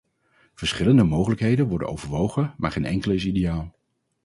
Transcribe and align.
Verschillende 0.53 1.03
mogelijkheden 1.03 1.67
worden 1.67 1.87
overwogen 1.87 2.53
maar 2.57 2.71
geen 2.71 2.85
enkele 2.85 3.13
is 3.15 3.25
ideaal. 3.25 3.75